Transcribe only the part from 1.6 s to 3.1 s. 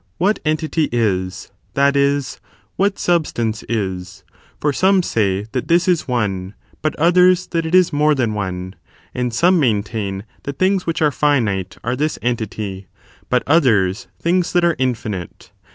that is, what